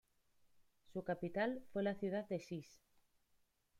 [0.91, 2.81] Su capital fue la ciudad de Sis.